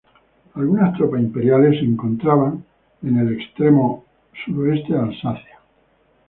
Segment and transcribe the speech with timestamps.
[0.55, 2.65] Algunas tropas imperiales se encontraban
[3.03, 4.03] en el extremo
[4.47, 5.59] suroeste de Alsacia.